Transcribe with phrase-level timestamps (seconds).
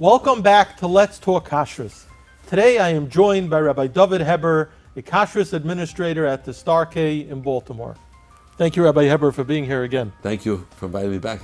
[0.00, 2.06] Welcome back to Let's Talk Kashrus.
[2.48, 7.20] Today I am joined by Rabbi Dovid Heber, a Kashrus administrator at the Star K
[7.20, 7.94] in Baltimore.
[8.56, 10.12] Thank you, Rabbi Heber, for being here again.
[10.20, 11.38] Thank you for inviting me back.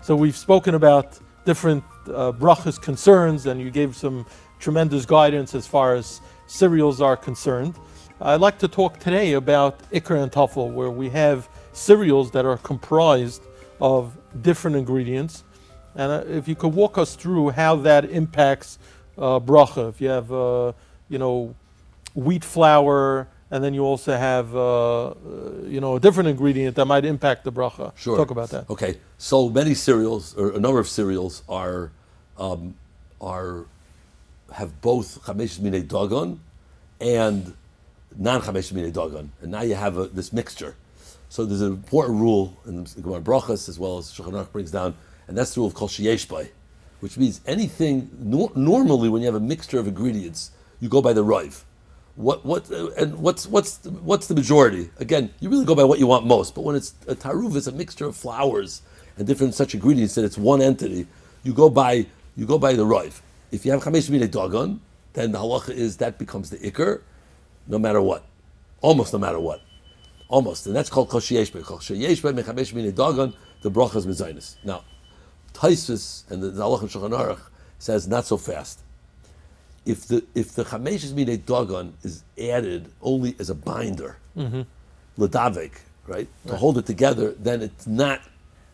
[0.00, 4.26] So we've spoken about different uh, brachas concerns, and you gave some
[4.58, 7.76] tremendous guidance as far as cereals are concerned.
[8.20, 12.58] I'd like to talk today about Ikar and Tafel, where we have cereals that are
[12.58, 13.44] comprised
[13.80, 15.44] of different ingredients.
[15.94, 18.78] And uh, if you could walk us through how that impacts
[19.18, 20.72] uh, bracha, if you have, uh,
[21.08, 21.54] you know,
[22.14, 25.14] wheat flour, and then you also have, uh, uh,
[25.66, 27.92] you know, a different ingredient that might impact the bracha.
[27.96, 28.16] Sure.
[28.16, 28.68] Talk about that.
[28.70, 31.90] Okay, so many cereals, or a number of cereals, are
[32.38, 32.74] um,
[33.20, 33.66] are
[34.52, 36.40] have both chamesh mine dagon
[37.00, 37.54] and
[38.16, 40.74] non chamesh mine dagon, and now you have a, this mixture.
[41.28, 44.70] So there's an important rule in the Gemara Brachas as well as Shulchan Aruch brings
[44.70, 44.94] down,
[45.28, 46.26] and that's the rule of kol sheyesh
[47.00, 48.08] which means anything.
[48.18, 51.64] Nor, normally, when you have a mixture of ingredients, you go by the rive.
[52.14, 54.90] What what uh, and what's what's the, what's the majority?
[54.98, 56.54] Again, you really go by what you want most.
[56.54, 58.82] But when it's a taruv, it's a mixture of flowers
[59.16, 61.06] and different such ingredients that it's one entity.
[61.42, 62.06] You go by
[62.36, 63.22] you go by the rive.
[63.50, 64.80] If you have chamesh mine dagon,
[65.14, 67.00] then the halacha is that becomes the ikar,
[67.66, 68.24] no matter what,
[68.80, 69.60] almost no matter what,
[70.28, 73.34] almost, and that's called kol sheyesh by kol sheyesh by mechamesh mine dagon.
[73.62, 74.56] The bracha is mezainis.
[74.64, 74.84] Now,
[75.54, 77.40] Taisus and the, the halacha Shulchan Aruch
[77.78, 78.82] says not so fast
[79.84, 84.62] if the if the chamesh mine dagon is added only as a binder, mm-hmm.
[85.18, 85.72] ladavik,
[86.06, 88.20] right, to hold it together, then it's not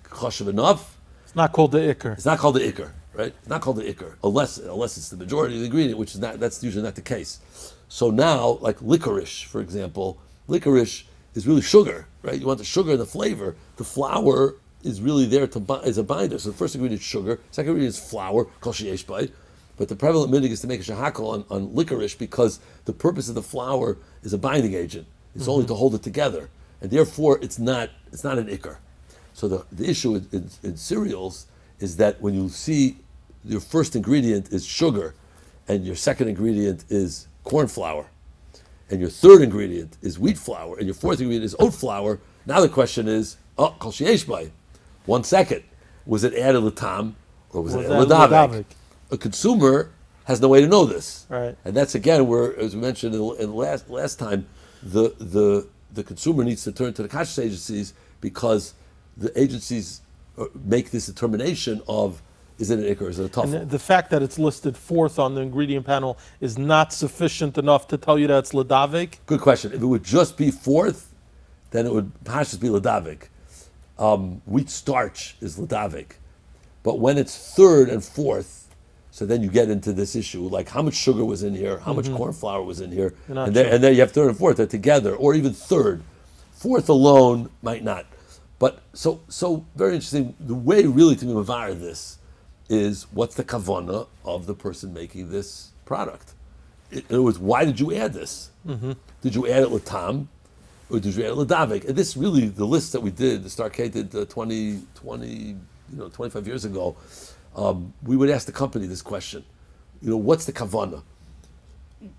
[0.04, 0.98] chashav enough.
[1.24, 2.12] It's not called the Ikar.
[2.14, 3.34] It's not called the ikar, right?
[3.38, 6.20] It's not called the ikar unless unless it's the majority of the ingredient, which is
[6.20, 7.40] not that's usually not the case.
[7.88, 12.38] So now, like licorice, for example, licorice is really sugar, right?
[12.38, 13.56] You want the sugar and the flavor.
[13.76, 16.38] The flour is really there to bi- as a binder.
[16.38, 19.30] So the first ingredient is sugar, second ingredient is flour, kol sheyesh.
[19.76, 23.28] But the prevalent minig is to make a shahakal on, on licorice because the purpose
[23.28, 25.06] of the flour is a binding agent.
[25.34, 25.68] It's only mm-hmm.
[25.68, 26.50] to hold it together,
[26.80, 28.78] and therefore it's not it's not an ikar.
[29.34, 31.46] So the, the issue in, in, in cereals
[31.78, 32.96] is that when you see
[33.44, 35.14] your first ingredient is sugar,
[35.68, 38.06] and your second ingredient is corn flour,
[38.90, 42.60] and your third ingredient is wheat flour, and your fourth ingredient is oat flour, now
[42.60, 44.50] the question is, oh, kol sheyesh.
[45.08, 45.62] One second,
[46.04, 47.14] was it added latam
[47.50, 48.66] or was, Was it ladavik?
[49.10, 49.90] A consumer
[50.24, 51.56] has no way to know this, Right.
[51.64, 54.46] and that's again where, as we mentioned in, in last last time,
[54.82, 58.74] the the the consumer needs to turn to the kashrus agencies because
[59.16, 60.02] the agencies
[60.36, 62.20] uh, make this determination of
[62.58, 63.50] is it an ikar, is it a tough?
[63.50, 67.88] The, the fact that it's listed fourth on the ingredient panel is not sufficient enough
[67.88, 69.20] to tell you that it's ladavik.
[69.24, 69.72] Good question.
[69.72, 71.14] If it would just be fourth,
[71.70, 73.28] then it would pashas be ladavik.
[73.98, 76.12] Um, wheat starch is ladavik,
[76.82, 78.68] but when it's third and fourth,
[79.10, 81.92] so then you get into this issue like how much sugar was in here, how
[81.92, 83.74] much corn flour was in here, and then, sure.
[83.74, 86.02] and then you have third and fourth, they're together, or even third.
[86.52, 88.06] Fourth alone might not.
[88.58, 90.34] But so so very interesting.
[90.40, 92.18] The way really to be mavar this
[92.68, 96.34] is what's the kavana of the person making this product.
[96.90, 98.50] In other words, why did you add this?
[99.22, 100.26] Did you add it latam,
[100.90, 101.88] or?
[101.88, 105.56] And this really, the list that we did, the Star did uh, 20, 20, you
[105.92, 106.96] know, 25 years ago,
[107.56, 109.44] um, we would ask the company this question.
[110.00, 111.02] You know, what's the kavana?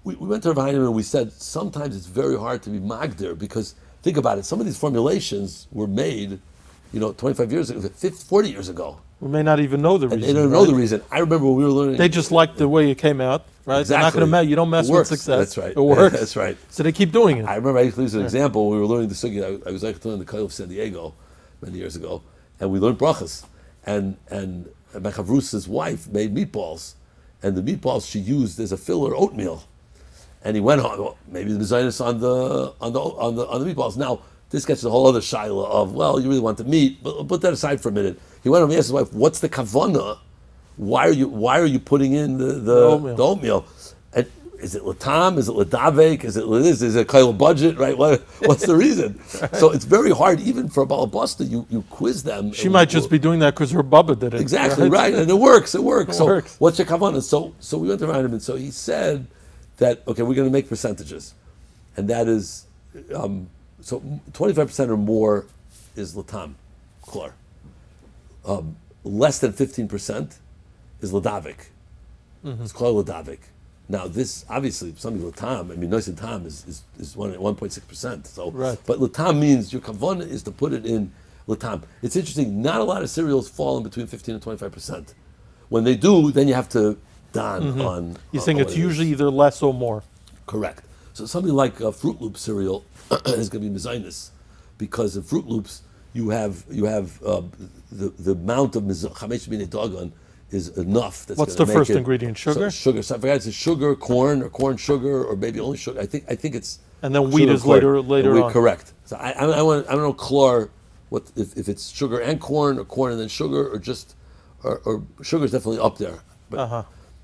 [0.04, 2.80] We, we went to Rav Heinemann and we said sometimes it's very hard to be
[2.80, 6.40] magdir because think about it, some of these formulations were made,
[6.92, 9.00] you know, 25 years ago, 50, 40 years ago.
[9.20, 10.22] We may not even know the reason.
[10.22, 11.02] they don't know the reason.
[11.12, 11.98] I remember when we were learning.
[11.98, 13.86] They just like the way it came out, right?
[13.86, 14.30] They're not going to Exactly.
[14.32, 14.46] mess.
[14.48, 15.38] You don't mess with success.
[15.40, 15.76] That's right.
[15.76, 16.16] It works.
[16.20, 16.58] That's right.
[16.70, 17.46] So they keep doing it.
[17.46, 18.70] I remember I used to use an example.
[18.70, 19.68] We were learning the sugi.
[19.68, 21.14] I, was like learning the Kollel of San Diego
[21.62, 22.22] many years ago,
[22.62, 23.46] and we learned brachas.
[23.86, 26.94] And and my chavrus's wife made meatballs,
[27.44, 29.64] and the meatballs she used as a filler oatmeal.
[30.44, 30.98] And he went on.
[30.98, 33.98] Well, maybe the designers on the on the on the on the meatballs.
[33.98, 37.04] Now this gets to the whole other shaila of well, you really want the meat,
[37.04, 38.20] but put that aside for a minute.
[38.44, 38.70] He went on.
[38.70, 40.20] And asked his wife, "What's the kavana?
[40.78, 43.16] Why are you why are you putting in the the, oatmeal.
[43.16, 43.66] the oatmeal?"
[44.14, 44.26] And
[44.60, 45.38] is it latam?
[45.38, 46.24] Is it ladavik?
[46.24, 46.82] Is it this?
[46.82, 47.78] Is it kyle budget?
[47.78, 47.96] Right?
[47.98, 49.20] What, what's the reason?
[49.54, 51.50] So it's very hard, even for a balabusta.
[51.50, 52.52] You you quiz them.
[52.52, 54.42] she might just be doing that because her bubba did it.
[54.42, 55.76] Exactly right, and it works.
[55.76, 56.16] It works.
[56.16, 56.56] It so works.
[56.60, 57.22] what's your kavanah?
[57.22, 59.28] So so we went around him, and so he said
[59.78, 61.34] that okay, we're going to make percentages,
[61.98, 62.66] and that is
[63.14, 63.50] um,
[63.82, 64.02] so
[64.34, 65.46] twenty five percent or more
[65.96, 66.54] is latam,
[67.02, 67.34] klar.
[68.46, 70.38] Um, less than fifteen percent
[71.02, 71.68] is ladavik.
[72.46, 72.64] Mm-hmm.
[72.64, 73.40] It's called ladavik.
[73.88, 75.72] Now this obviously something latam.
[75.72, 78.28] I mean, noise and tam is is, is one one point six percent.
[78.28, 78.78] So Right.
[78.86, 81.12] but latam means your kavanah is to put it in
[81.48, 81.84] latam.
[82.02, 82.62] It's interesting.
[82.62, 85.14] Not a lot of cereals fall in between fifteen and twenty five percent.
[85.70, 86.98] when they do, then you have to
[87.34, 88.18] don on.
[88.32, 90.04] You're on saying it's it usually either less or more.
[90.48, 90.84] Correct.
[91.14, 92.86] So something like uh, Froot Loop cereal
[93.26, 94.30] is going to be mezainis,
[94.78, 95.82] because in Froot Loops
[96.14, 97.42] you have you have uh,
[97.92, 100.12] the the amount of chamesh dagan
[100.52, 101.26] is enough.
[101.26, 102.38] That's What's the first it- ingredient?
[102.38, 102.72] so- Sugar?
[102.72, 103.02] sugar.
[103.04, 106.00] So I forgot it's a sugar, corn, or corn sugar, or maybe only sugar.
[106.00, 106.80] I think I think it's.
[107.02, 108.52] And then wheat is later- later wheat, on.
[108.52, 108.94] Correct.
[109.06, 110.70] So I I, I want I don't know chlor
[111.10, 114.16] what if, if it's sugar and corn or corn and then sugar or just
[114.64, 116.20] or, or sugar is definitely up there.
[116.50, 116.84] But, Uh-huh.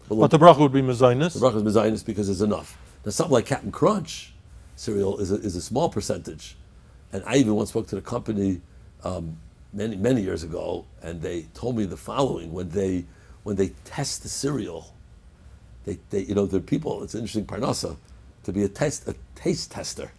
[0.10, 1.34] but But the bracha would be mezainis.
[1.34, 2.78] the bracha is mezainis because it's enough.
[3.06, 4.34] Now something like Captain Crunch
[4.76, 6.58] cereal is a, is a small percentage,
[7.14, 8.62] and I even once spoke to the company
[9.04, 9.38] um,
[9.74, 13.06] many many years ago, and they told me the following: when they
[13.44, 14.94] when they test the cereal,
[15.86, 17.04] they, they you know there are people.
[17.04, 17.96] It's an interesting parnasa
[18.44, 20.12] to be a test a taste tester,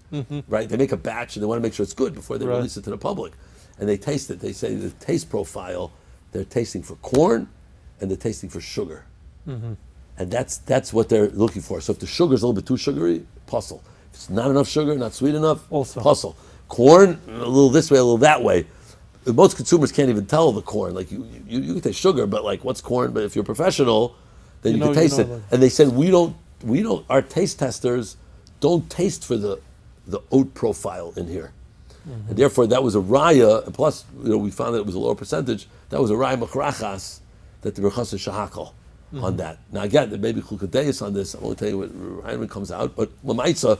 [0.48, 0.68] right?
[0.68, 2.50] They make a batch and they want to make sure it's good before they Mm-hmm.
[2.52, 2.56] Right.
[2.58, 3.32] release it to the public,
[3.80, 4.40] and they taste it.
[4.40, 5.90] They say the taste profile
[6.32, 7.48] they're tasting for corn,
[8.00, 9.04] and they're tasting for sugar
[10.18, 11.80] and that's that's what they're looking for.
[11.80, 13.82] So if the sugar is a little bit too sugary, puzzle.
[14.10, 16.00] If it's not enough sugar, not sweet enough, Also.
[16.00, 16.36] puzzle.
[16.68, 18.66] Corn, a little this way, a little that way.
[19.26, 20.94] Most consumers can't even tell the corn.
[20.94, 23.12] Like you, you, you can taste sugar, but like what's corn?
[23.12, 24.16] But if you're a professional,
[24.62, 25.42] then You you, know- can you taste know it.
[25.50, 27.04] And they said we don't, we don't.
[27.10, 28.16] Our taste testers
[28.60, 29.60] don't taste for the
[30.06, 31.52] the oat profile in here.
[32.08, 32.28] Mm-hmm.
[32.28, 33.64] And therefore, that was a raya.
[33.66, 35.66] And plus, you know, we found that it was a lower percentage.
[35.90, 37.20] That was a raya machrachas
[37.62, 38.72] that the berachas is shahakal
[39.14, 39.24] Mm-hmm.
[39.24, 39.58] on that.
[39.70, 41.36] Now again, there may be chukadeyas on this.
[41.36, 43.78] I won't tell you what Ryan comes out, but lamaitza,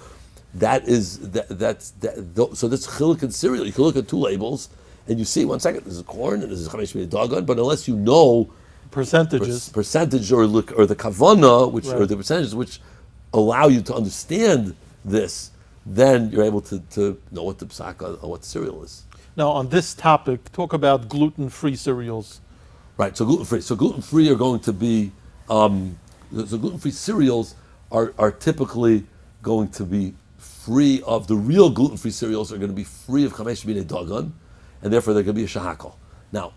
[0.55, 3.67] that is that that's that, so this chilik and cereal.
[3.67, 4.69] You can look at two labels
[5.09, 5.85] and you see one second.
[5.85, 7.45] This is corn and this is chamesh dagan.
[7.45, 8.49] But unless you know
[8.93, 9.69] Percentages.
[9.69, 12.81] percentage or look or the kavana, which or the percentages which
[13.35, 15.51] allow you to understand this,
[15.85, 19.03] then you're able to, to know what the psak on, on what the cereal is.
[19.37, 22.41] Now, on this topic, talk about gluten-free cereals.
[22.97, 23.17] Right.
[23.17, 23.61] So gluten free.
[23.61, 25.13] So gluten free are going to be
[25.51, 25.99] um,
[26.33, 27.55] so gluten free cereals
[27.93, 29.05] are are typically
[29.43, 33.25] going to be free of the real gluten free cereals are going to be free
[33.25, 34.33] of chamesh minei dagan,
[34.83, 35.95] and therefore they're going to be a shahakal.
[36.33, 36.55] Now,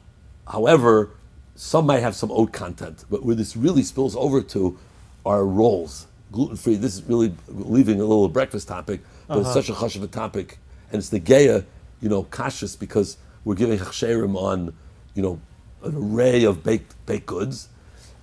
[0.48, 1.12] however,
[1.56, 4.80] some might have some oat content, but where this really spills over to
[5.26, 6.08] are rolls.
[6.32, 6.76] Gluten free.
[6.76, 10.08] This is really leaving a little breakfast topic, but it's such a hush of a
[10.08, 10.58] topic,
[10.92, 11.66] and it's the geya,
[12.02, 14.74] you know, cautious because we're giving hachsherim on,
[15.16, 15.42] you know,
[15.84, 17.70] an array of baked baked goods,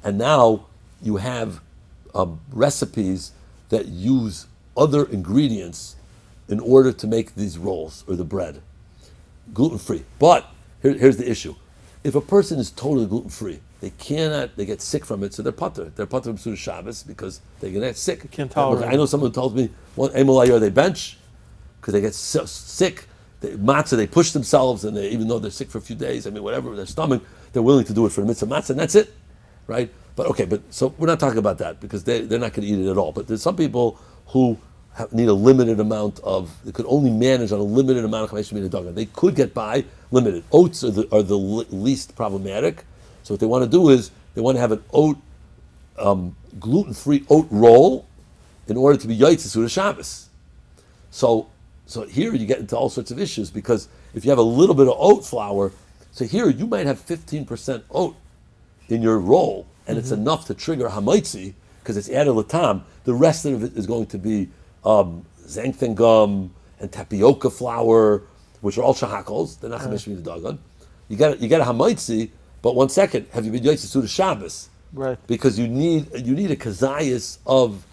[0.04, 0.66] and now
[1.02, 1.60] you have
[2.14, 3.32] um, recipes
[3.68, 5.96] that use other ingredients
[6.48, 8.62] in order to make these rolls or the bread
[9.52, 10.04] gluten free.
[10.18, 10.46] But
[10.82, 11.54] here, here's the issue:
[12.04, 14.56] if a person is totally gluten free, they cannot.
[14.56, 15.92] They get sick from it, so they're putter.
[15.96, 18.30] They're putter from Suda Shabbos because they get sick.
[18.30, 21.18] Can't tolerate I know someone told me, "Well, Emulayar they bench
[21.80, 23.08] because they get so sick."
[23.42, 26.30] Matzah, they push themselves, and they, even though they're sick for a few days, I
[26.30, 27.22] mean, whatever their stomach,
[27.52, 29.12] they're willing to do it for the mitzvah matzah, and that's it,
[29.66, 29.90] right?
[30.16, 32.74] But okay, but so we're not talking about that because they, they're not going to
[32.74, 33.12] eat it at all.
[33.12, 33.98] But there's some people
[34.28, 34.58] who
[34.94, 38.30] have, need a limited amount of, they could only manage on a limited amount of
[38.30, 38.94] chamesh mina dagan.
[38.94, 40.42] They could get by limited.
[40.52, 42.84] Oats are the, are the le- least problematic.
[43.22, 45.18] So what they want to do is they want to have an oat,
[45.98, 48.06] um, gluten-free oat roll
[48.68, 50.28] in order to be yaitz to Shabbos.
[51.10, 51.48] So,
[51.86, 54.74] so here you get into all sorts of issues because if you have a little
[54.74, 55.72] bit of oat flour,
[56.10, 58.16] so here you might have 15% oat
[58.88, 62.82] in your roll, and it's enough to trigger hamaitzi because it's added latam.
[63.04, 64.48] The rest of it is going to be
[64.84, 68.22] um, xanthan gum and tapioca flour,
[68.60, 69.60] which are all shahakos.
[69.60, 70.58] They're not chamesh dagan.
[71.08, 72.30] You got you got a hamaitzi,
[72.62, 74.70] but one second, have you been yaitzi to the Shabbos?
[74.92, 75.18] Right.
[75.26, 77.84] because you need you need a kazayas of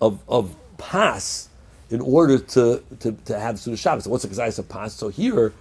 [0.00, 1.48] of of pas
[1.90, 4.04] in order to to, to have Suda Shabbos.
[4.04, 4.92] So what's the kazayas of pas?
[4.94, 5.52] So here,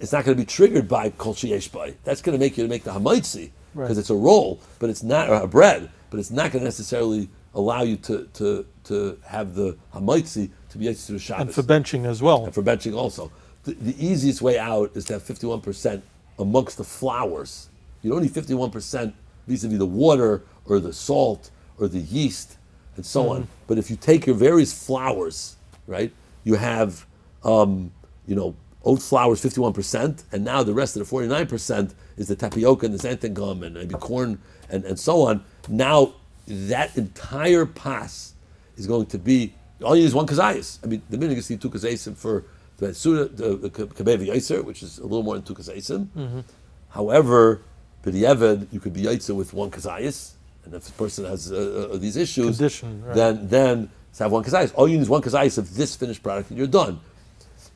[0.00, 1.94] it's not going to be triggered by kol sheyeshbai.
[2.04, 3.96] That's going to make you to make the hamaitzi because Right.
[3.98, 7.28] it's a roll, but it's not or a bread, but it's not going to necessarily
[7.54, 12.04] allow you to to to have the hamaitzi to be Suda Shabbos And for benching
[12.06, 12.44] as well.
[12.44, 13.30] and for benching also.
[13.64, 16.02] The, the easiest way out is to have 51%
[16.40, 17.68] amongst the flowers.
[18.02, 19.12] You don't need 51%
[19.46, 22.56] vis-a-vis the water or the salt or the yeast
[22.96, 23.48] and so on.
[23.66, 25.56] But if you take your various flours,
[25.86, 26.12] right,
[26.44, 27.06] you have,
[27.44, 27.92] um,
[28.26, 32.36] you know, oat flour is 51%, and now the rest of the 49% is the
[32.36, 35.44] tapioca and the xanthan gum and maybe corn and, and so on.
[35.68, 36.14] Now
[36.46, 38.34] that entire pas
[38.76, 40.78] is going to be all you need is one kazayas.
[40.84, 42.44] I mean, the minute you see two kazayisim for
[42.78, 46.44] the Suda, the, the Kabev Yaiser, which is a little more than two kazayisim.
[46.90, 47.62] However,
[48.04, 50.32] b'di'evad, you could be yaitzer with one kazayis,
[50.64, 53.14] and if the person has uh, uh, these issues, right.
[53.14, 54.72] then then to have one kazayis.
[54.74, 57.00] All you need is one kazayis of this finished product, and you're done.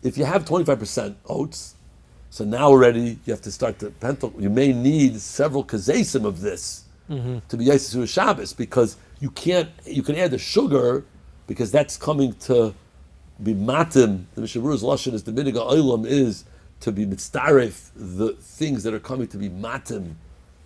[0.03, 1.75] If you have 25% oats,
[2.31, 4.41] so now already you have to start the pentel.
[4.41, 6.85] You may need several kazasim of this
[7.49, 11.05] to be Yisrael Shabbos because you can't you can add the sugar
[11.47, 12.75] because that's coming to
[13.43, 14.25] be matim.
[14.35, 16.45] The Mishnah Berurah's lashon is the miniga olam is
[16.81, 20.15] to be mitzdaref the things that are coming to be matim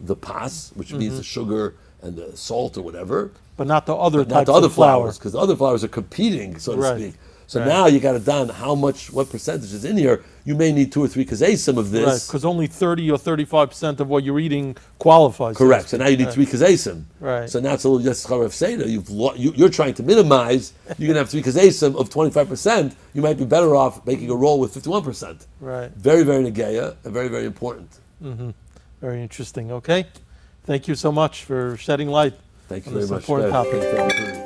[0.00, 4.25] the pas, which means the sugar and the salt or whatever, But not the other
[4.25, 6.99] not the other of flowers because the other flowers are competing, so to Right.
[7.00, 7.14] speak.
[7.47, 7.69] So Right.
[7.69, 10.23] now you got to done how much, what percentage is in here.
[10.45, 12.07] You may need two or three kazesim of this.
[12.07, 15.57] Right, because only 30 or 35% of what you're eating qualifies.
[15.57, 15.88] Correct.
[15.90, 16.33] So now you need Right.
[16.35, 17.02] three kazesim.
[17.19, 17.50] Right.
[17.50, 18.88] So now it's a little yeschar of seda.
[18.88, 20.73] You've lo- you, you're trying to minimize.
[20.97, 22.95] You're gonna have three kazesim of 25 percent.
[23.14, 25.47] You might be better off making a roll with 51 percent.
[25.61, 25.90] Right.
[25.97, 27.90] Very very negeya and very very important.
[28.25, 28.50] Mm-hmm.
[29.00, 29.73] Very interesting.
[29.73, 30.07] Okay.
[30.64, 32.35] Thank you so much for shedding light
[32.69, 33.23] Thank you On very this much.
[33.23, 33.52] important Good.
[33.52, 33.83] topic.
[34.12, 34.39] Thank you.